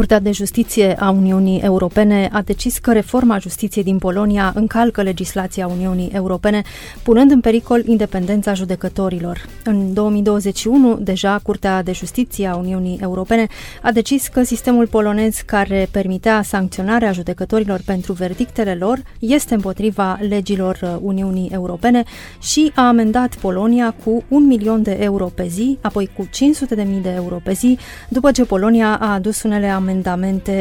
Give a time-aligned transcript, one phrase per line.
[0.00, 5.66] Curtea de Justiție a Uniunii Europene a decis că reforma justiției din Polonia încalcă legislația
[5.66, 6.62] Uniunii Europene,
[7.02, 9.46] punând în pericol independența judecătorilor.
[9.64, 13.46] În 2021, deja Curtea de Justiție a Uniunii Europene
[13.82, 20.98] a decis că sistemul polonez care permitea sancționarea judecătorilor pentru verdictele lor este împotriva legilor
[21.02, 22.02] Uniunii Europene
[22.38, 26.82] și a amendat Polonia cu un milion de euro pe zi, apoi cu 500 de
[26.82, 29.88] mii de euro pe zi, după ce Polonia a adus unele amendamente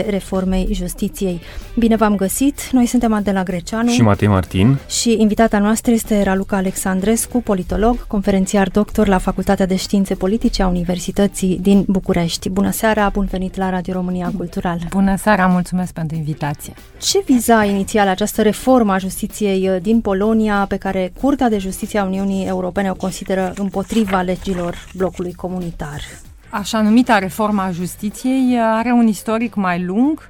[0.09, 1.41] reformei justiției.
[1.75, 2.69] Bine v-am găsit!
[2.71, 8.69] Noi suntem Adela Greceanu și Matei Martin și invitata noastră este Raluca Alexandrescu, politolog, conferențiar
[8.69, 12.49] doctor la Facultatea de Științe Politice a Universității din București.
[12.49, 14.79] Bună seara, bun venit la Radio România Cultural!
[14.89, 16.73] Bună seara, mulțumesc pentru invitație!
[17.01, 22.03] Ce viza inițial această reformă a justiției din Polonia pe care Curtea de Justiție a
[22.03, 26.01] Uniunii Europene o consideră împotriva legilor blocului comunitar?
[26.49, 30.29] Așa numita reforma justiției are un istoric mai lung,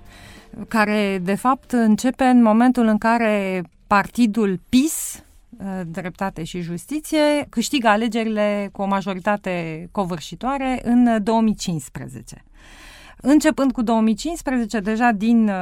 [0.68, 5.24] care de fapt începe în momentul în care partidul PIS,
[5.86, 12.44] Dreptate și Justiție, câștigă alegerile cu o majoritate covârșitoare în 2015.
[13.22, 15.56] Începând cu 2015, deja din uh,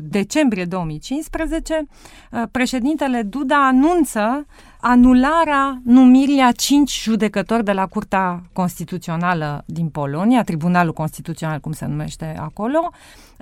[0.00, 1.86] decembrie 2015,
[2.30, 4.46] uh, președintele Duda anunță
[4.80, 11.86] anularea numirii a cinci judecători de la Curtea Constituțională din Polonia, Tribunalul Constituțional, cum se
[11.86, 12.90] numește acolo,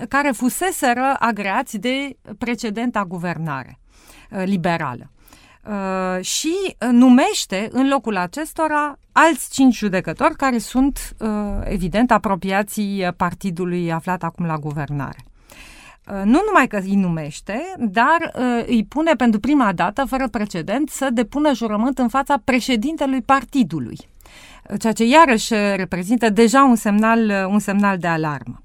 [0.08, 3.78] care fuseseră agreați de precedenta guvernare
[4.30, 5.10] uh, liberală.
[5.68, 6.54] Uh, și
[6.90, 11.28] numește în locul acestora alți cinci judecători care sunt, uh,
[11.64, 15.24] evident, apropiații partidului aflat acum la guvernare.
[16.10, 20.88] Uh, nu numai că îi numește, dar uh, îi pune pentru prima dată, fără precedent,
[20.88, 23.98] să depună jurământ în fața președintelui partidului,
[24.70, 28.62] uh, ceea ce iarăși reprezintă deja un semnal, un semnal de alarmă.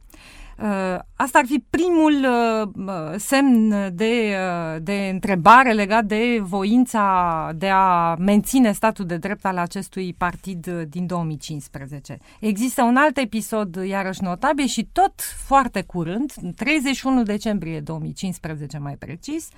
[0.61, 7.69] Uh, asta ar fi primul uh, semn de, uh, de întrebare legat de voința de
[7.69, 12.17] a menține statul de drept al acestui partid din 2015.
[12.39, 15.13] Există un alt episod iarăși notabil și tot
[15.45, 19.49] foarte curând, 31 decembrie 2015 mai precis,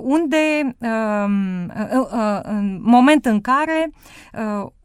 [0.00, 1.72] unde um,
[2.42, 3.90] în moment în care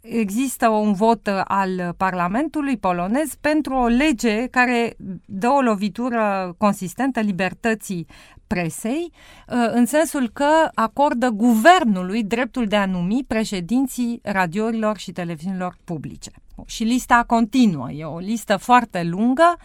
[0.03, 8.07] există un vot al Parlamentului polonez pentru o lege care dă o lovitură consistentă libertății
[8.53, 15.77] presei, uh, în sensul că acordă guvernului dreptul de a numi președinții radiourilor și televiziunilor
[15.83, 16.31] publice.
[16.65, 19.57] Și lista continuă, e o listă foarte lungă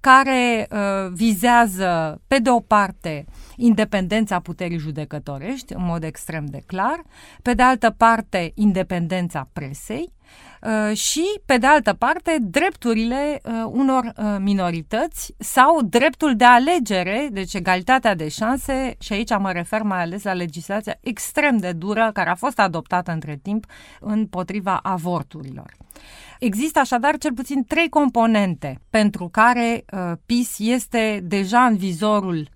[0.00, 3.24] care uh, vizează, pe de o parte,
[3.56, 7.02] independența puterii judecătorești, în mod extrem de clar,
[7.42, 10.15] pe de altă parte, independența presei, Uh,
[10.92, 17.54] și, pe de altă parte, drepturile uh, unor uh, minorități sau dreptul de alegere, deci
[17.54, 22.30] egalitatea de șanse, și aici mă refer mai ales la legislația extrem de dură care
[22.30, 23.64] a fost adoptată între timp
[24.00, 25.76] împotriva avorturilor.
[26.38, 32.55] Există așadar cel puțin trei componente pentru care uh, PIS este deja în vizorul Uh,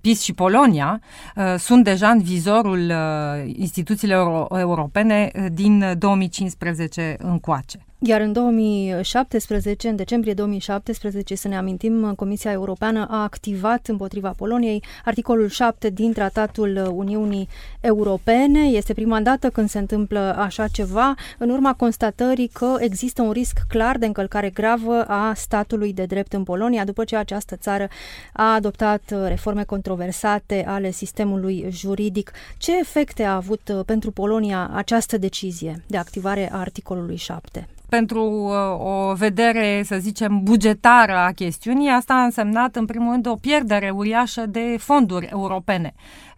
[0.00, 1.00] PIS și Polonia
[1.36, 7.85] uh, sunt deja în vizorul uh, instituțiilor europene din 2015 încoace.
[7.98, 14.82] Iar în 2017, în decembrie 2017, să ne amintim, Comisia Europeană a activat împotriva Poloniei
[15.04, 17.48] articolul 7 din Tratatul Uniunii
[17.80, 18.60] Europene.
[18.60, 23.58] Este prima dată când se întâmplă așa ceva, în urma constatării că există un risc
[23.68, 27.88] clar de încălcare gravă a statului de drept în Polonia, după ce această țară
[28.32, 32.32] a adoptat reforme controversate ale sistemului juridic.
[32.58, 37.68] Ce efecte a avut pentru Polonia această decizie de activare a articolului 7?
[37.88, 43.26] Pentru uh, o vedere, să zicem, bugetară a chestiunii, asta a însemnat, în primul rând,
[43.26, 45.94] o pierdere uriașă de fonduri europene.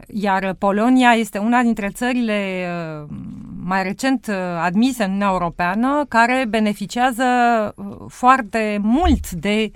[0.07, 2.67] Iar Polonia este una dintre țările
[3.03, 3.09] uh,
[3.65, 7.25] mai recent uh, admise în Uniunea Europeană care beneficiază
[8.09, 9.71] foarte mult de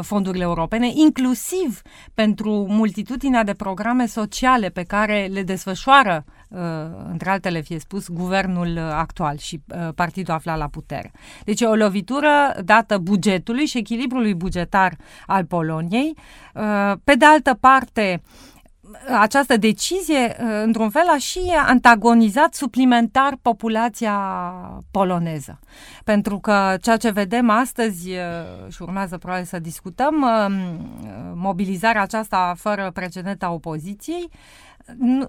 [0.00, 1.82] fondurile europene, inclusiv
[2.14, 6.37] pentru multitudinea de programe sociale pe care le desfășoară Uh,
[7.10, 11.12] între altele fie spus, guvernul actual și uh, partidul aflat la putere.
[11.44, 14.96] Deci e o lovitură dată bugetului și echilibrului bugetar
[15.26, 16.14] al Poloniei.
[16.54, 18.22] Uh, pe de altă parte,
[19.20, 24.14] această decizie, într-un fel, a și antagonizat suplimentar populația
[24.90, 25.58] poloneză.
[26.04, 28.08] Pentru că ceea ce vedem astăzi,
[28.68, 30.26] și urmează probabil să discutăm,
[31.34, 34.30] mobilizarea aceasta fără precedent a opoziției,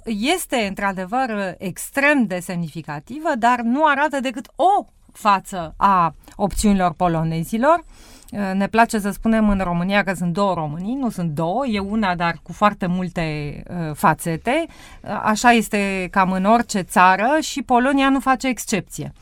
[0.04, 7.84] este într-adevăr extrem de semnificativă, dar nu arată decât o față a opțiunilor polonezilor.
[8.31, 12.16] Ne place să spunem în România că sunt două Românii, nu sunt două, e una,
[12.16, 13.24] dar cu foarte multe
[13.70, 14.66] uh, fațete.
[15.24, 19.14] Așa este cam în orice țară și Polonia nu face excepție.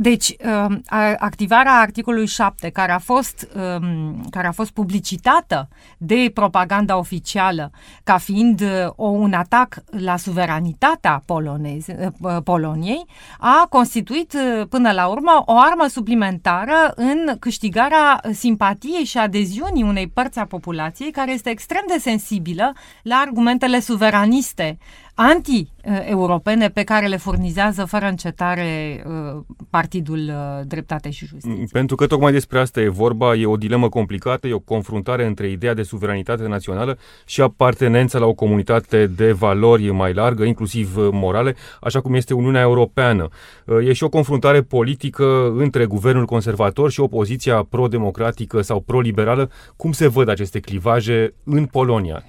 [0.00, 0.36] Deci,
[0.66, 0.82] um,
[1.18, 7.70] activarea articolului 7, care a fost, um, care a fost publicitată de propaganda oficială
[8.04, 13.06] ca fiind uh, o, un atac la suveranitatea poloneze, uh, Poloniei,
[13.38, 20.08] a constituit uh, până la urmă o armă suplimentară în câștigarea simpatiei și adeziunii unei
[20.08, 22.72] părți a populației care este extrem de sensibilă
[23.02, 24.78] la argumentele suveraniste
[25.20, 31.66] anti-europene pe care le furnizează fără încetare uh, Partidul uh, Dreptate și Justiție.
[31.72, 35.48] Pentru că tocmai despre asta e vorba, e o dilemă complicată, e o confruntare între
[35.48, 41.08] ideea de suveranitate națională și apartenența la o comunitate de valori mai largă, inclusiv uh,
[41.12, 43.28] morale, așa cum este Uniunea Europeană.
[43.84, 49.50] E și o confruntare politică între guvernul conservator și opoziția pro-democratică sau pro-liberală.
[49.76, 52.22] Cum se văd aceste clivaje în Polonia?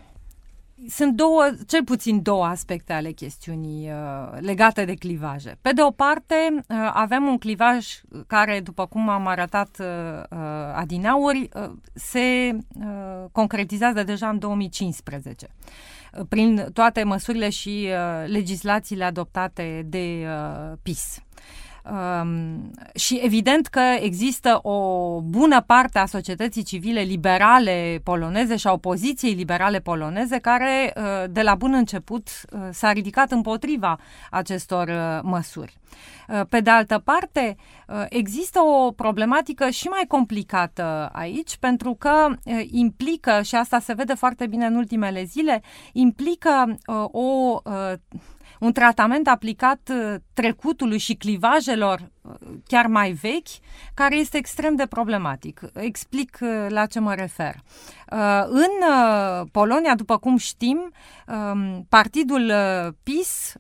[0.88, 5.58] Sunt două, cel puțin două aspecte ale chestiunii uh, legate de clivaje.
[5.62, 7.88] Pe de o parte, uh, avem un clivaj
[8.28, 9.86] care, după cum am arătat uh,
[10.30, 10.38] uh
[10.74, 19.04] adinauri, uh, se uh, concretizează deja în 2015 uh, prin toate măsurile și uh, legislațiile
[19.04, 21.20] adoptate de uh, PIS.
[21.92, 28.72] Um, și evident că există o bună parte a societății civile liberale poloneze și a
[28.72, 34.00] opoziției liberale poloneze care uh, de la bun început uh, s-a ridicat împotriva
[34.32, 35.78] acestor uh, măsuri.
[36.50, 37.56] Pe de altă parte,
[38.10, 42.28] există o problematică și mai complicată aici, pentru că
[42.72, 46.78] implică, și asta se vede foarte bine în ultimele zile, implică
[47.12, 47.60] o
[48.60, 52.34] un tratament aplicat uh, trecutului și clivajelor uh,
[52.68, 53.48] chiar mai vechi,
[53.94, 55.62] care este extrem de problematic.
[55.74, 57.56] Explic uh, la ce mă refer.
[58.48, 58.72] În
[59.52, 60.92] Polonia, după cum știm,
[61.28, 62.52] um, partidul
[63.04, 63.54] PIS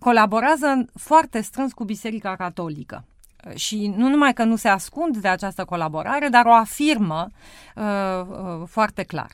[0.00, 3.04] colaborează foarte strâns cu Biserica Catolică
[3.54, 7.28] și nu numai că nu se ascund de această colaborare, dar o afirmă
[7.76, 9.30] uh, foarte clar.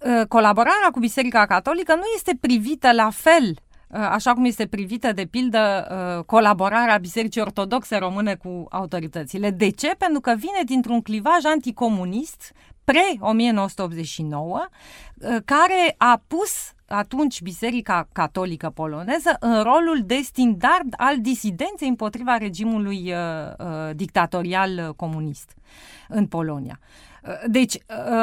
[0.00, 5.12] Uh, colaborarea cu Biserica Catolică nu este privită la fel Uh, așa cum este privită,
[5.12, 5.86] de pildă,
[6.18, 9.50] uh, colaborarea Bisericii Ortodoxe Române cu autoritățile.
[9.50, 9.94] De ce?
[9.98, 12.52] Pentru că vine dintr-un clivaj anticomunist
[12.84, 12.90] pre-1989,
[14.30, 22.36] uh, care a pus atunci Biserica Catolică Poloneză în rolul de standard al disidenței împotriva
[22.36, 23.16] regimului uh,
[23.58, 25.54] uh, dictatorial comunist
[26.08, 26.78] în Polonia.
[27.46, 27.74] Deci,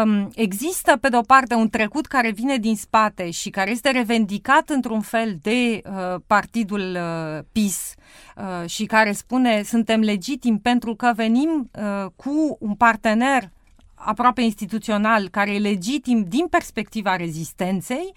[0.03, 4.69] um, există, pe de-o parte, un trecut care vine din spate și care este revendicat
[4.69, 7.93] într-un fel de uh, partidul uh, PIS
[8.35, 11.69] uh, și care spune suntem legitimi pentru că venim
[12.15, 13.49] cu un partener
[13.95, 18.13] aproape instituțional, care e legitim din perspectiva rezistenței,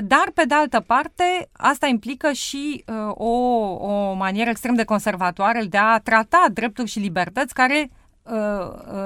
[0.00, 5.76] dar, pe de altă parte, asta implică și o, o manieră extrem de conservatoare de
[5.76, 8.01] a trata drepturi și libertăți care Uh, uh,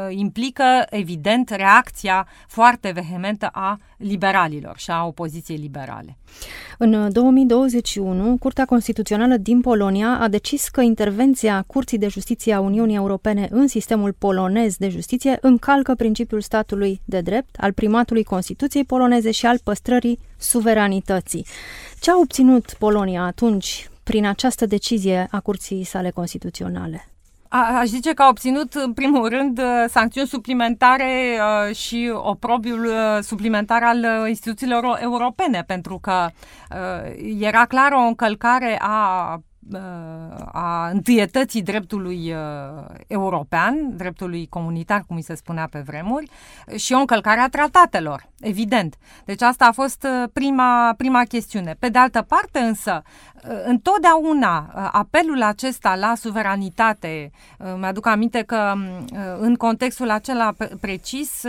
[0.08, 6.16] implică, evident, reacția foarte vehementă a liberalilor și a opoziției liberale.
[6.78, 12.96] În 2021, Curtea Constituțională din Polonia a decis că intervenția Curții de Justiție a Uniunii
[12.96, 19.30] Europene în sistemul polonez de justiție încalcă principiul statului de drept, al primatului Constituției poloneze
[19.30, 21.46] și al păstrării suveranității.
[22.00, 27.08] Ce a obținut Polonia atunci prin această decizie a Curții sale constituționale?
[27.48, 31.38] A, aș zice că a obținut, în primul rând, uh, sancțiuni suplimentare
[31.68, 36.26] uh, și oprobiul uh, suplimentar al instituțiilor europene, pentru că
[36.70, 39.40] uh, era clar o încălcare a
[40.52, 46.30] a întâietății dreptului uh, european, dreptului comunitar, cum îi se spunea pe vremuri,
[46.76, 48.94] și o încălcare a tratatelor, evident.
[49.25, 51.76] Deci asta a fost uh, prima, prima chestiune.
[51.78, 54.58] Pe de altă parte însă, uh, întotdeauna
[54.92, 57.30] apelul acesta la suveranitate,
[57.78, 58.75] mi-aduc aminte că
[59.38, 61.44] în contextul acela precis,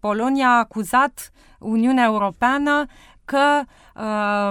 [0.00, 2.86] Polonia a acuzat Uniunea Europeană
[3.30, 3.62] că
[3.94, 4.50] uh,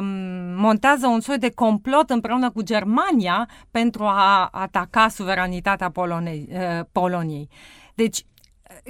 [0.55, 7.49] montează un soi de complot împreună cu Germania pentru a ataca suveranitatea Polonei, uh, Poloniei.
[7.93, 8.25] Deci,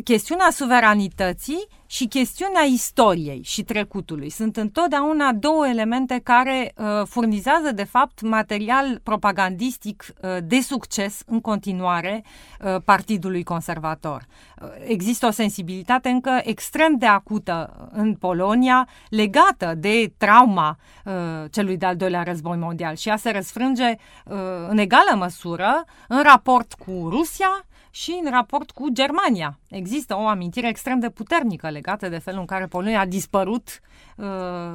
[0.03, 7.84] chestiunea suveranității și chestiunea istoriei și trecutului sunt întotdeauna două elemente care uh, furnizează, de
[7.84, 12.24] fapt, material propagandistic uh, de succes în continuare
[12.62, 14.25] uh, Partidului Conservator.
[14.62, 21.13] Uh, există o sensibilitate încă extrem de acută în Polonia legată de trauma uh,
[21.51, 23.89] celui de-al doilea război mondial și ea se răsfrânge
[24.25, 29.60] uh, în egală măsură în raport cu Rusia și în raport cu Germania.
[29.69, 33.79] Există o amintire extrem de puternică legată de felul în care Polonia a dispărut
[34.15, 34.25] uh,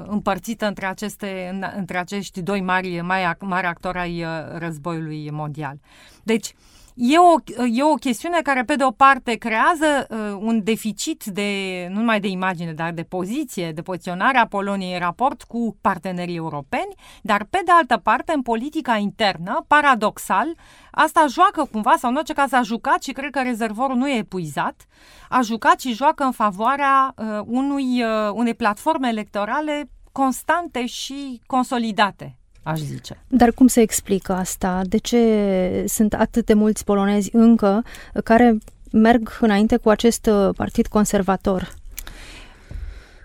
[0.06, 5.76] împărțită între, aceste, în, între acești doi mari, mari, mari actori ai uh, războiului mondial.
[6.22, 7.34] Deci, uh, E o,
[7.72, 12.20] e o chestiune care, pe de o parte, creează uh, un deficit de, nu numai
[12.20, 17.46] de imagine, dar de poziție, de poziționare a Poloniei în raport cu partenerii europeni, dar,
[17.50, 20.56] pe de altă parte, în politica internă, paradoxal,
[20.90, 24.16] asta joacă cumva, sau în orice caz a jucat și cred că rezervorul nu e
[24.16, 24.86] epuizat,
[25.28, 32.38] a jucat și joacă în favoarea uh, unui, uh, unei platforme electorale constante și consolidate
[32.64, 33.24] aș zice.
[33.28, 34.80] Dar cum se explică asta?
[34.84, 37.84] De ce sunt atât de mulți polonezi încă
[38.24, 38.58] care
[38.92, 41.74] merg înainte cu acest uh, partid conservator?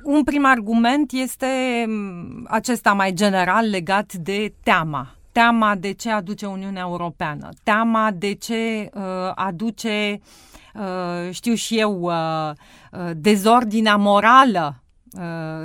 [0.04, 1.46] Un prim argument este
[1.88, 5.14] mm, acesta mai general legat de teama.
[5.32, 9.02] Teama de ce aduce Uniunea Europeană, teama de ce uh,
[9.36, 10.22] aduce,
[10.74, 12.52] uh, știu și eu, uh,
[12.92, 14.89] uh, dezordinea morală Uh,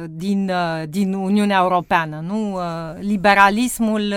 [0.06, 2.54] din, uh, din Uniunea Europeană, nu?
[2.54, 2.62] Uh,
[2.98, 4.14] liberalismul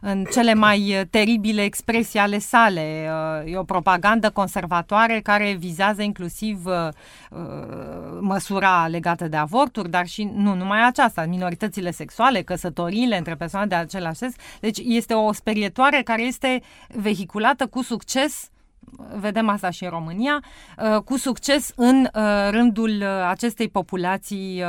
[0.00, 3.10] în cele mai teribile expresii ale sale.
[3.44, 6.64] E o propagandă conservatoare care vizează inclusiv
[8.20, 13.74] măsura legată de avorturi, dar și nu numai aceasta, minoritățile sexuale, căsătoriile între persoane de
[13.74, 14.34] același sex.
[14.60, 18.50] Deci este o sperietoare care este vehiculată cu succes
[19.18, 20.42] vedem asta și în România,
[20.78, 24.62] uh, cu succes în uh, rândul uh, acestei populații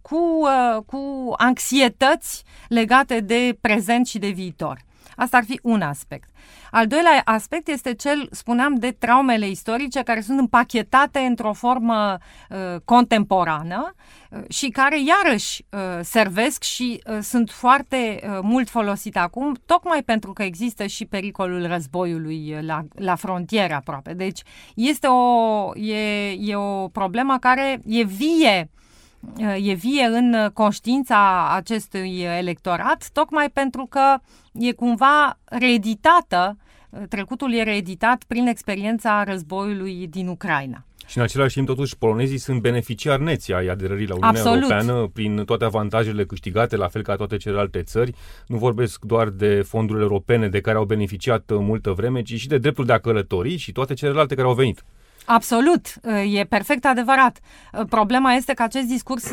[0.00, 0.42] cu,
[0.86, 4.88] cu anxietăți legate de prezent și de viitor.
[5.20, 6.28] Asta ar fi un aspect.
[6.70, 12.18] Al doilea aspect este cel, spuneam, de traumele istorice care sunt împachetate într-o formă
[12.50, 13.94] uh, contemporană
[14.30, 20.02] uh, și care iarăși uh, servesc și uh, sunt foarte uh, mult folosite acum, tocmai
[20.02, 24.12] pentru că există și pericolul războiului la, la frontieră aproape.
[24.14, 24.42] Deci
[24.74, 28.70] este o, e, e o problemă care e vie
[29.62, 34.18] e vie în conștiința acestui electorat, tocmai pentru că
[34.52, 36.56] e cumva reeditată,
[37.08, 40.84] trecutul e reeditat prin experiența războiului din Ucraina.
[41.06, 44.70] Și în același timp, totuși, polonezii sunt beneficiari neți ai aderării la Uniunea Absolut.
[44.70, 48.14] Europeană prin toate avantajele câștigate, la fel ca toate celelalte țări.
[48.46, 52.58] Nu vorbesc doar de fondurile europene de care au beneficiat multă vreme, ci și de
[52.58, 54.84] dreptul de a călători și toate celelalte care au venit.
[55.32, 55.86] Absolut,
[56.32, 57.38] e perfect adevărat.
[57.88, 59.30] Problema este că acest discurs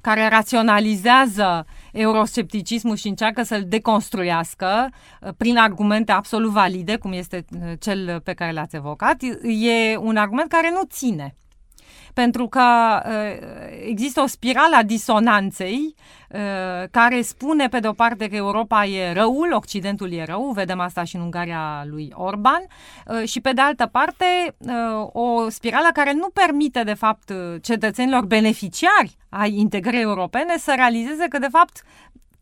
[0.00, 4.88] care raționalizează euroscepticismul și încearcă să-l deconstruiască
[5.36, 7.44] prin argumente absolut valide, cum este
[7.78, 11.34] cel pe care l-ați evocat, e un argument care nu ține
[12.14, 12.62] pentru că
[13.06, 13.46] uh,
[13.88, 15.94] există o spirală a disonanței
[16.30, 20.80] uh, care spune pe de o parte că Europa e răul, Occidentul e rău, vedem
[20.80, 22.62] asta și în Ungaria lui Orban,
[23.06, 24.54] uh, și pe de altă parte
[25.12, 31.38] o spirală care nu permite de fapt cetățenilor beneficiari ai integrării europene să realizeze că
[31.38, 31.82] de fapt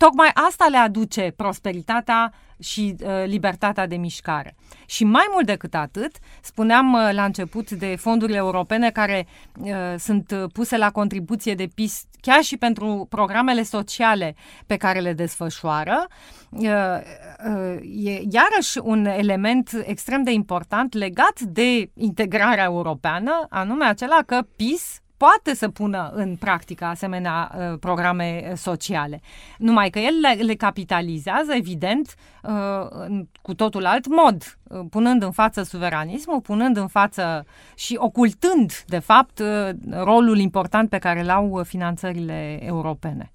[0.05, 4.57] tocmai asta le aduce prosperitatea și uh, libertatea de mișcare.
[4.87, 9.27] Și mai mult decât atât, spuneam uh, la început de fondurile europene care
[9.59, 14.35] uh, sunt puse la contribuție de PIS chiar și pentru programele sociale
[14.67, 16.07] pe care le desfășoară,
[16.51, 24.23] uh, uh, e iarăși un element extrem de important legat de integrarea europeană, anume acela
[24.27, 29.21] că PIS poate să pună în practică asemenea uh, programe sociale.
[29.59, 32.51] Numai că el le, le capitalizează, evident, uh,
[32.91, 38.85] în, cu totul alt mod, uh, punând în față suveranismul, punând în față și ocultând,
[38.87, 43.31] de fapt, uh, rolul important pe care l-au finanțările europene.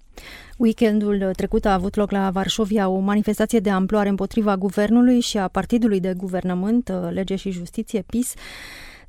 [0.56, 5.48] Weekendul trecut a avut loc la Varșovia o manifestație de amploare împotriva guvernului și a
[5.48, 8.34] partidului de guvernământ, uh, Lege și Justiție, PIS.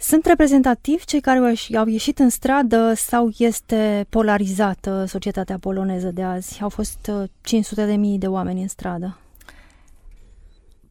[0.01, 6.61] Sunt reprezentativi cei care au ieșit în stradă sau este polarizată societatea poloneză de azi?
[6.61, 9.17] Au fost 500 uh, de mii de oameni în stradă.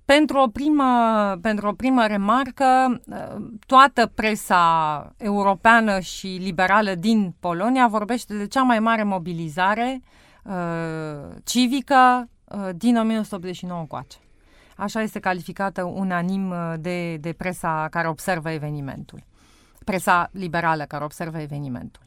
[0.04, 0.84] Pentru o, primă,
[1.42, 8.62] pentru o primă remarcă, uh, toată presa europeană și liberală din Polonia vorbește de cea
[8.62, 10.02] mai mare mobilizare
[10.44, 14.16] uh, civică uh, din 1989 încoace.
[14.80, 19.22] Așa este calificată unanim uh, de, de presa care observă evenimentul.
[19.84, 22.02] presa liberală care observă evenimentul.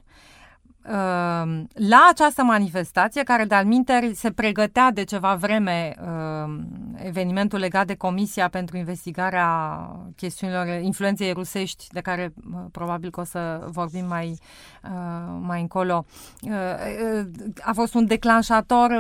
[0.86, 3.66] Ehm, la această manifestație, care de-al
[4.14, 9.80] se pregătea de ceva vreme ehm, evenimentul legat de Comisia pentru investigarea
[10.16, 12.34] chestiunilor influenței rusești, de care
[12.72, 14.38] probabil că o să vorbim mai,
[15.42, 16.06] mai încolo,
[17.62, 18.92] a fost un declanșator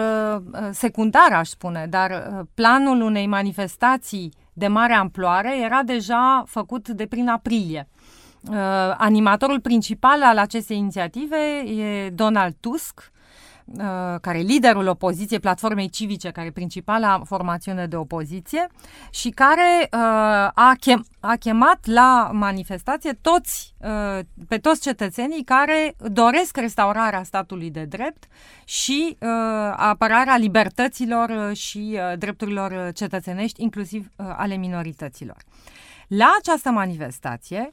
[0.71, 7.27] secundar, aș spune, dar planul unei manifestații de mare amploare era deja făcut de prin
[7.27, 7.87] aprilie.
[8.49, 8.55] Uh,
[8.97, 13.11] animatorul principal al acestei inițiative e Donald Tusk,
[13.65, 13.83] uh,
[14.21, 18.67] care e liderul opoziției, platformei civice, care e principala formațiune de opoziție
[19.09, 19.99] și care uh,
[20.53, 27.71] a, chem, a chemat la manifestație toți, uh, pe toți cetățenii care doresc restaurarea statului
[27.71, 28.27] de drept
[28.63, 29.27] și uh,
[29.75, 35.37] apărarea libertăților și uh, drepturilor cetățenești, inclusiv uh, ale minorităților.
[36.17, 37.71] La această manifestație,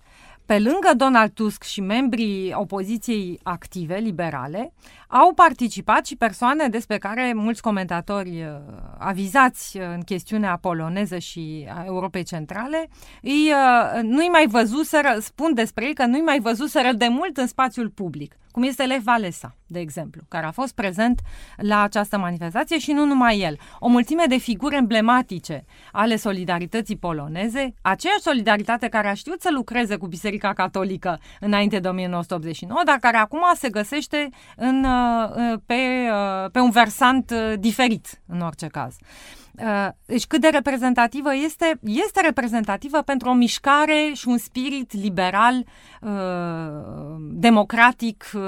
[0.48, 4.72] pe lângă Donald Tusk și membrii opoziției active, liberale,
[5.08, 8.46] au participat și persoane despre care mulți comentatori uh,
[8.98, 12.88] avizați uh, în chestiunea poloneză și a Europei Centrale
[13.22, 17.46] îi, uh, nu-i mai văzuseră, spun despre ei că nu-i mai văzuseră de mult în
[17.46, 21.20] spațiul public cum este Lev Valesa, de exemplu, care a fost prezent
[21.56, 23.58] la această manifestație și nu numai el.
[23.78, 29.96] O mulțime de figuri emblematice ale solidarității poloneze, aceeași solidaritate care a știut să lucreze
[29.96, 36.50] cu Biserica Catolică înainte de 1989, dar care acum se găsește în, uh, pe, uh,
[36.50, 38.96] pe un versant uh, diferit, în orice caz.
[39.62, 45.64] Uh, deci cât de reprezentativă este, este reprezentativă pentru o mișcare și un spirit liberal,
[46.00, 46.10] uh,
[47.18, 48.40] democratic, uh,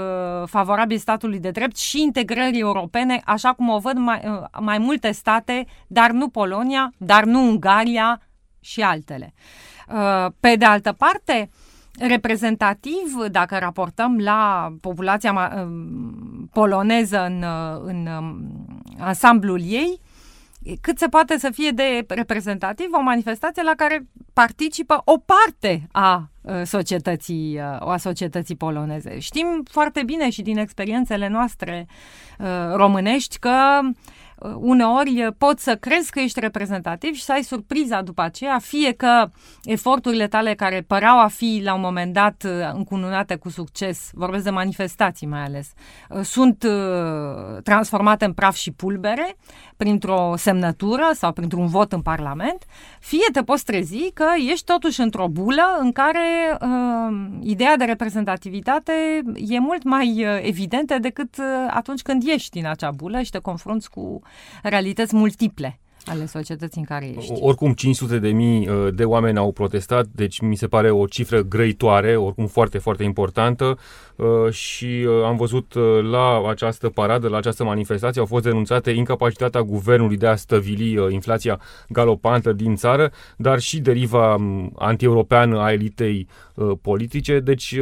[0.47, 5.67] favorabil statului de drept și integrării europene, așa cum o văd mai, mai multe state,
[5.87, 8.21] dar nu Polonia, dar nu Ungaria
[8.61, 9.35] și altele.
[10.41, 11.51] Pe de altă parte,
[11.99, 15.53] reprezentativ, dacă raportăm la populația
[16.53, 17.45] poloneză în,
[17.85, 18.09] în
[18.99, 20.01] ansamblul ei,
[20.81, 26.31] cât se poate să fie de reprezentativ o manifestație la care participă o parte a
[26.41, 29.19] uh, societății, uh, a societății poloneze.
[29.19, 31.87] Știm foarte bine și din experiențele noastre
[32.39, 33.81] uh, românești că
[34.55, 39.31] uneori poți să crezi că ești reprezentativ și să ai surpriza după aceea, fie că
[39.65, 44.51] eforturile tale care păreau a fi la un moment dat încununate cu succes, vorbesc de
[44.51, 45.73] manifestații mai ales,
[46.23, 46.67] sunt
[47.63, 49.37] transformate în praf și pulbere
[49.77, 52.65] printr-o semnătură sau printr-un vot în Parlament,
[53.01, 58.93] fie te poți trezi că ești totuși într-o bulă în care uh, ideea de reprezentativitate
[59.35, 63.39] e mult mai uh, evidentă decât uh, atunci când ești în acea bulă și te
[63.39, 64.21] confrunți cu
[64.63, 67.33] realități multiple ale societății în care ești.
[67.41, 71.43] Oricum, 500 de mii uh, de oameni au protestat, deci mi se pare o cifră
[71.43, 73.79] grăitoare, oricum foarte, foarte importantă.
[74.21, 78.91] Uh, și uh, am văzut uh, la această paradă, la această manifestație, au fost denunțate
[78.91, 85.73] incapacitatea guvernului de a stăvili inflația galopantă din țară, dar și deriva um, antieuropeană a
[85.73, 86.29] elitei
[86.83, 87.41] politice.
[87.41, 87.77] Deci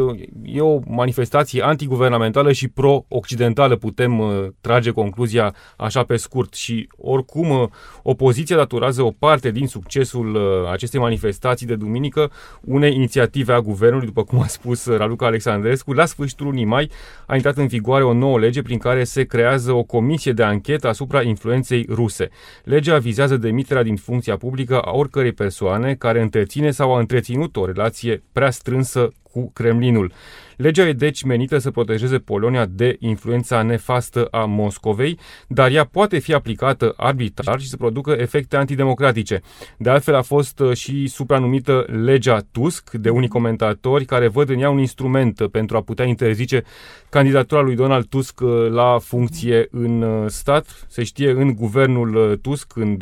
[0.44, 4.22] e o manifestație antiguvernamentală și pro-occidentală, putem
[4.60, 6.54] trage concluzia așa pe scurt.
[6.54, 7.70] Și oricum
[8.10, 10.38] opoziția datorează o parte din succesul
[10.72, 16.04] acestei manifestații de duminică unei inițiative a guvernului, după cum a spus Raluca Alexandrescu, la
[16.04, 16.90] sfârșit sfârșitul lunii mai
[17.26, 20.88] a intrat în vigoare o nouă lege prin care se creează o comisie de anchetă
[20.88, 22.28] asupra influenței ruse.
[22.64, 27.66] Legea vizează demiterea din funcția publică a oricărei persoane care întreține sau a întreținut o
[27.66, 30.12] relație prea strânsă cu Kremlinul.
[30.58, 36.18] Legea e deci menită să protejeze Polonia de influența nefastă a Moscovei, dar ea poate
[36.18, 39.40] fi aplicată arbitrar și să producă efecte antidemocratice.
[39.76, 44.58] De altfel a fost uh, și supranumită legea Tusk de unii comentatori care văd în
[44.58, 46.64] ea un instrument pentru a putea interzice
[47.08, 50.86] candidatura lui Donald Tusk uh, la funcție în uh, stat.
[50.88, 52.96] Se știe, în guvernul Tusk, în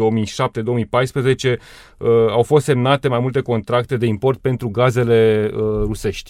[1.55, 1.57] 2007-2014,
[2.29, 5.51] au fost semnate mai multe contracte de import pentru gazele
[5.85, 6.26] rusești.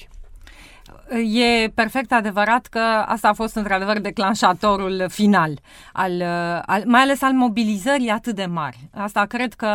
[1.09, 5.59] E perfect adevărat că asta a fost într-adevăr declanșatorul final,
[5.93, 6.23] al,
[6.67, 8.89] al, mai ales al mobilizării atât de mari.
[8.95, 9.67] Asta cred că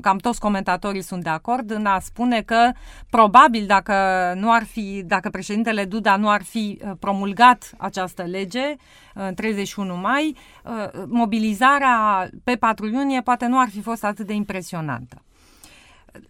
[0.00, 2.70] cam toți comentatorii sunt de acord în a spune că
[3.10, 3.94] probabil dacă
[4.36, 8.76] nu ar fi, dacă președintele Duda nu ar fi uh, promulgat această lege uh,
[9.14, 14.32] în 31 mai, uh, mobilizarea pe 4 iunie poate nu ar fi fost atât de
[14.32, 15.22] impresionantă.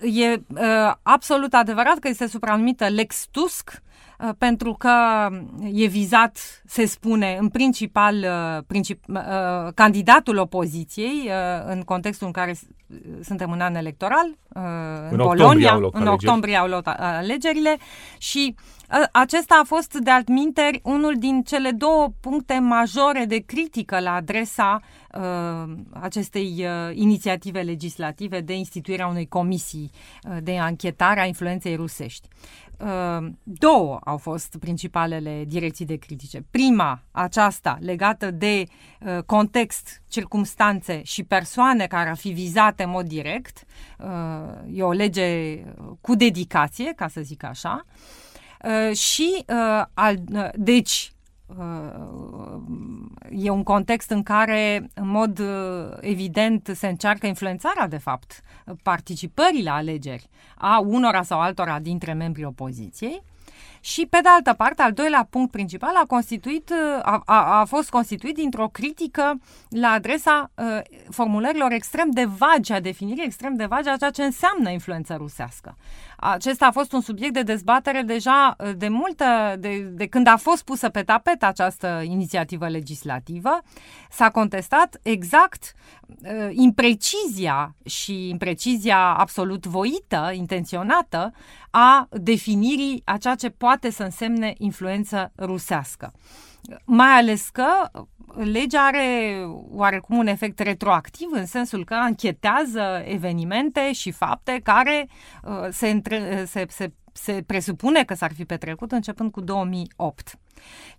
[0.00, 3.90] E uh, absolut adevărat că este supranumită Lex Tusk, uh,
[4.38, 5.28] pentru că
[5.72, 11.30] e vizat, se spune, în principal uh, princip, uh, candidatul opoziției
[11.66, 12.54] în contextul în care
[13.22, 14.62] suntem în an electoral, în,
[15.10, 17.76] în Polonia, în octombrie au luat alegerile
[18.18, 18.54] și
[19.12, 24.80] acesta a fost, de altminteri, unul din cele două puncte majore de critică la adresa
[25.14, 29.90] uh, acestei uh, inițiative legislative de instituirea unei comisii
[30.22, 32.28] uh, de anchetare a influenței rusești.
[32.82, 36.44] Uh, două au fost principalele direcții de critice.
[36.50, 38.64] Prima, aceasta, legată de
[39.00, 43.64] uh, context, circumstanțe și persoane care ar fi vizate în mod direct.
[43.98, 45.62] Uh, e o lege
[46.00, 47.84] cu dedicație, ca să zic așa.
[48.64, 51.11] Uh, și, uh, al, uh, deci,
[53.30, 55.42] e un context în care, în mod
[56.00, 58.40] evident, se încearcă influențarea, de fapt,
[58.82, 63.22] participării la alegeri a unora sau altora dintre membrii opoziției.
[63.84, 67.90] Și, pe de altă parte, al doilea punct principal a, constituit, a, a, a fost
[67.90, 73.88] constituit dintr-o critică la adresa uh, formulărilor extrem de vagi, a definirii extrem de vagi
[73.88, 75.76] a ceea ce înseamnă influență rusească.
[76.24, 80.36] Acesta a fost un subiect de dezbatere deja uh, de multă, de, de când a
[80.36, 83.62] fost pusă pe tapet această inițiativă legislativă.
[84.10, 85.74] S-a contestat exact
[86.08, 91.32] uh, imprecizia și imprecizia absolut voită, intenționată,
[91.70, 96.12] a definirii a ceea ce poate să însemne influență rusească.
[96.84, 97.66] Mai ales că
[98.36, 105.08] legea are oarecum un efect retroactiv în sensul că anchetează evenimente și fapte care
[105.42, 110.38] uh, se, între, se, se, se presupune că s-ar fi petrecut începând cu 2008.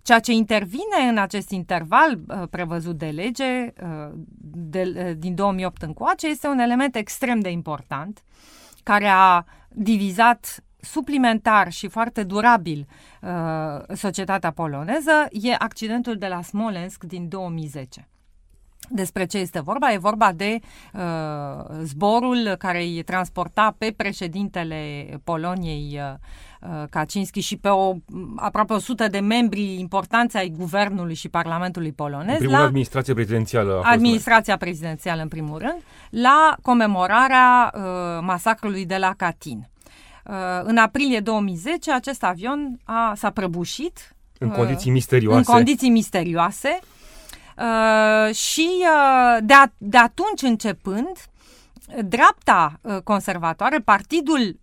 [0.02, 5.82] Ceea ce intervine în acest interval uh, prevăzut de lege uh, de, uh, din 2008
[5.82, 8.22] încoace este un element extrem de important
[8.82, 12.86] care a divizat suplimentar și foarte durabil
[13.20, 13.30] uh,
[13.94, 18.08] societatea poloneză e accidentul de la Smolensk din 2010.
[18.88, 19.92] Despre ce este vorba?
[19.92, 20.58] E vorba de
[20.92, 21.00] uh,
[21.82, 26.14] zborul care îi transporta pe președintele Poloniei uh,
[26.60, 27.94] uh Kaczynski și pe o,
[28.36, 32.32] aproape 100 de membri importanți ai guvernului și parlamentului polonez.
[32.32, 33.80] În primul la administrația prezidențială.
[33.82, 37.82] A administrația prezidențială, în primul rând, la comemorarea uh,
[38.20, 39.68] masacrului de la Katyn.
[40.24, 44.16] Uh, în aprilie 2010 acest avion a, s-a prăbușit.
[44.38, 45.38] În condiții misterioase.
[45.38, 46.78] În condiții misterioase.
[47.58, 51.16] Uh, și uh, de, a, de atunci începând,
[52.04, 54.58] dreapta conservatoare, partidul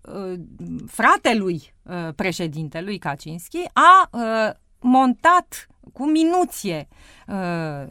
[0.88, 1.74] fratelui
[2.15, 4.10] președintelui Kaczynski, a
[4.80, 6.88] montat cu minuție,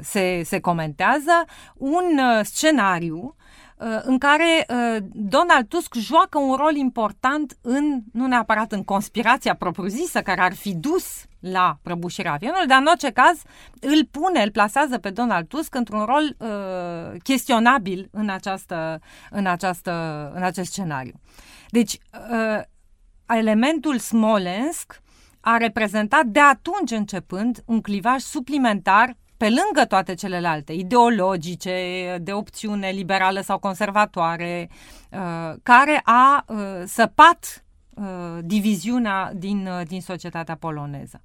[0.00, 3.69] se, se comentează, un scenariu Uh,
[4.03, 10.21] în care uh, Donald Tusk joacă un rol important în, nu neapărat în conspirația propriu-zisă
[10.21, 13.43] care ar fi dus la prăbușirea avionului, dar în orice caz
[13.81, 19.93] îl pune, îl plasează pe Donald Tusk într-un rol uh, chestionabil în, această, în, această,
[20.35, 21.14] în acest scenariu.
[21.69, 21.99] Deci,
[22.31, 22.61] uh,
[23.27, 25.01] elementul Smolensk
[25.40, 31.72] a reprezentat de atunci începând un clivaj suplimentar pe lângă toate celelalte, ideologice,
[32.22, 34.68] de opțiune liberală sau conservatoare,
[35.11, 38.05] uh, care a uh, săpat uh,
[38.42, 41.22] diviziunea din, din societatea poloneză.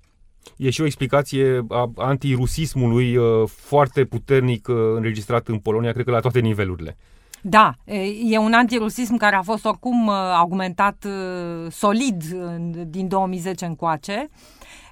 [0.57, 6.39] E și o explicație a antirusismului foarte puternic înregistrat în Polonia, cred că la toate
[6.39, 6.97] nivelurile.
[7.41, 7.75] Da,
[8.25, 11.05] e un antirusism care a fost oricum argumentat
[11.69, 12.23] solid
[12.87, 14.84] din 2010 încoace Uh,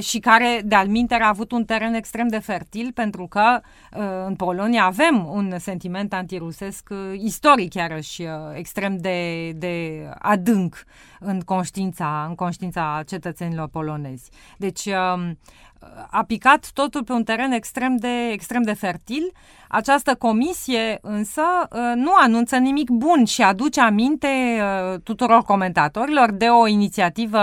[0.00, 3.60] și care, de-al a avut un teren extrem de fertil, pentru că
[3.96, 10.84] uh, în Polonia avem un sentiment antirusesc uh, istoric, chiar și extrem de, de adânc
[11.24, 14.30] în conștiința, în conștiința cetățenilor polonezi.
[14.56, 15.38] Deci um,
[16.10, 19.32] a picat totul pe un teren extrem de, extrem de fertil.
[19.68, 26.46] Această comisie însă uh, nu anunță nimic bun și aduce aminte uh, tuturor comentatorilor de
[26.46, 27.38] o inițiativă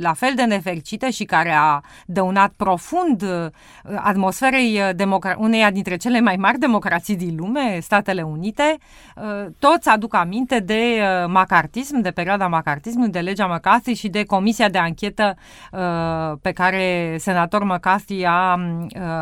[0.00, 3.46] la fel de nefericită și care a dăunat profund uh,
[3.96, 8.76] atmosferei democra- uneia dintre cele mai mari democrații din lume, Statele Unite.
[9.58, 14.78] Toți aduc aminte de macartism, de perioada macartismului, de legea McCarthy și de comisia de
[14.78, 15.36] anchetă
[16.42, 18.60] pe care senator McCarthy a,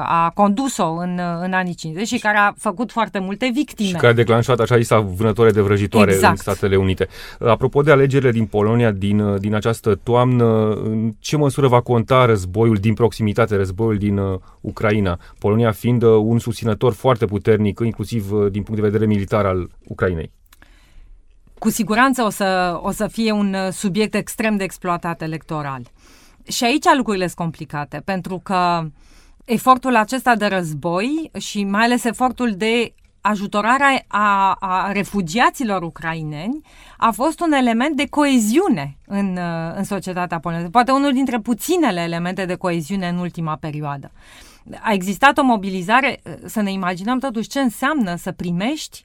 [0.03, 3.89] a condus-o în, în anii 50 și care a făcut foarte multe victime.
[3.89, 6.31] Și care a declanșat așa lista vânătoare de vrăjitoare exact.
[6.31, 7.09] în Statele Unite.
[7.39, 12.77] Apropo de alegerile din Polonia din, din această toamnă, în ce măsură va conta războiul
[12.77, 15.19] din proximitate, războiul din uh, Ucraina?
[15.39, 19.71] Polonia fiind uh, un susținător foarte puternic, inclusiv uh, din punct de vedere militar al
[19.89, 20.31] Ucrainei.
[21.65, 25.83] Cu siguranță o să, o să fie un uh, subiect extrem de exploatat electoral.
[26.49, 28.87] și aici lucrurile sunt complicate, pentru că
[29.45, 36.61] efortul acesta de război și mai ales efortul de ajutorare a, a refugiaților ucraineni
[36.97, 40.69] a fost un element de coeziune în, uh, în societatea poloneză.
[40.69, 44.11] Poate unul dintre puținele elemente de coeziune în ultima perioadă.
[44.81, 49.05] A existat o mobilizare, uh, să ne imaginăm totuși ce înseamnă să primești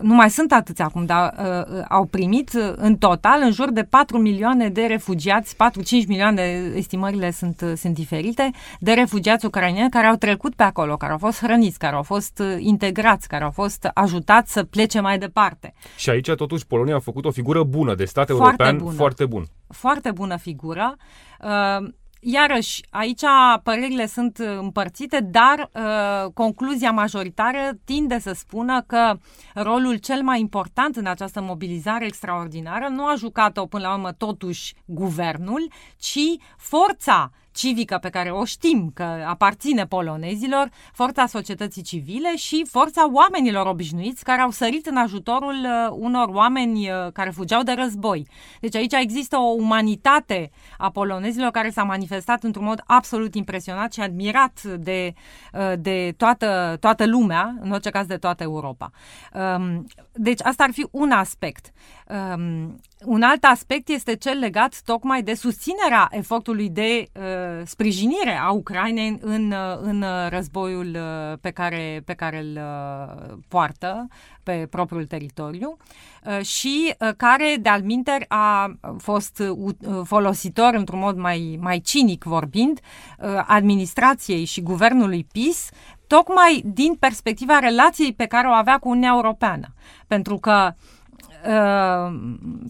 [0.00, 3.70] nu mai sunt atâți acum, dar uh, uh au primit uh, în total în jur
[3.70, 5.58] de 4 milioane de refugiați, 4-5
[6.06, 6.42] milioane,
[6.74, 11.18] estimările sunt, uh, sunt diferite, de refugiați ucraineni care au trecut pe acolo, care au
[11.18, 15.74] fost hrăniți, care au fost integrați, care au fost ajutați să plece mai departe.
[15.96, 18.96] Și aici totuși Polonia a făcut o figură bună de stat foarte european bună.
[18.96, 19.44] foarte bun.
[19.68, 20.96] Foarte bună figură.
[21.40, 21.88] Uh,
[22.26, 23.22] Iarăși, aici
[23.62, 29.18] părerile sunt împărțite, dar uh, concluzia majoritară tinde să spună că
[29.54, 34.74] rolul cel mai important în această mobilizare extraordinară nu a jucat-o până la urmă totuși
[34.84, 36.18] guvernul, ci
[36.56, 43.66] forța civică pe care o știm că aparține polonezilor, forța societății civile și forța oamenilor
[43.66, 48.26] obișnuiți care au sărit în ajutorul uh, unor oameni uh, care fugeau de război.
[48.60, 54.00] Deci aici există o umanitate a polonezilor care s-a manifestat într-un mod absolut impresionat și
[54.00, 55.12] admirat de,
[55.52, 58.90] uh, de toată, toată lumea, în orice caz de toată Europa.
[59.32, 61.72] Um, deci asta ar fi un aspect.
[62.08, 68.50] Um, un alt aspect este cel legat tocmai de susținerea efortului de uh, sprijinire a
[68.50, 74.08] Ucrainei în, uh, în războiul uh, pe care, pe care îl uh, poartă
[74.42, 75.76] pe propriul teritoriu
[76.24, 82.24] uh, și uh, care, de-al minter, a fost uh, folositor, într-un mod mai, mai cinic
[82.24, 82.80] vorbind,
[83.18, 85.68] uh, administrației și guvernului PIS
[86.06, 89.74] tocmai din perspectiva relației pe care o avea cu Uniunea Europeană.
[90.06, 91.03] Pentru că Uh,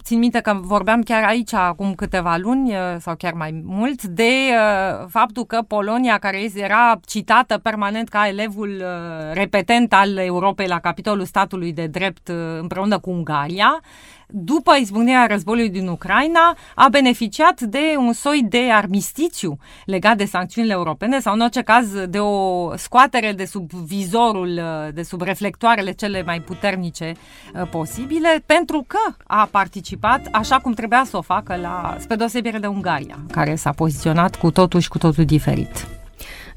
[0.03, 4.23] țin minte că vorbeam chiar aici acum câteva luni uh, sau chiar mai mult de
[4.23, 10.79] uh, faptul că Polonia, care era citată permanent ca elevul uh, repetent al Europei la
[10.79, 13.81] capitolul statului de drept uh, împreună cu Ungaria,
[14.27, 20.73] după izbucnirea războiului din Ucraina, a beneficiat de un soi de armistițiu legat de sancțiunile
[20.73, 24.61] europene sau, în orice caz, de o scoatere de sub vizorul,
[24.93, 27.13] de sub reflectoarele cele mai puternice
[27.53, 32.57] uh, posibile, pentru că a participat așa cum trebuia să o facă, la, spre deosebire
[32.57, 35.87] de Ungaria, care s-a poziționat cu totul și cu totul diferit.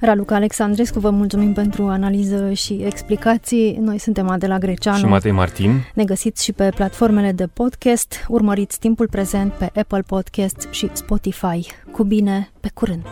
[0.00, 3.76] Raluca Alexandrescu, vă mulțumim pentru analiză și explicații.
[3.80, 5.84] Noi suntem Adela Greceanu și Matei Martin.
[5.94, 8.24] Ne găsiți și pe platformele de podcast.
[8.28, 11.66] Urmăriți timpul prezent pe Apple Podcast și Spotify.
[11.92, 13.06] Cu bine, pe curând!